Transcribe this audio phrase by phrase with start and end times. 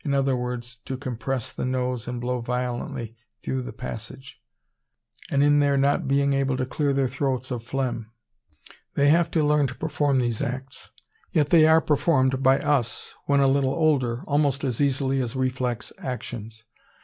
[0.03, 4.41] e._ to compress the nose and blow violently through the passage),
[5.29, 8.11] and in their not being able to clear their throats of phlegm.
[8.95, 10.89] They have to learn to perform these acts,
[11.31, 15.93] yet they are performed by us, when a little older, almost as easily as reflex
[15.99, 16.63] actions.